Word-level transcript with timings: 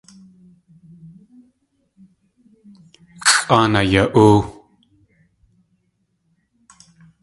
Xʼáan 3.41 3.73
aya.óo. 3.81 4.35